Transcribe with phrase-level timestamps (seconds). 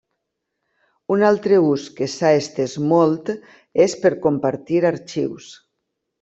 [1.15, 3.29] Un altre ús que s'ha estès molt
[3.87, 5.53] és per compartir arxius.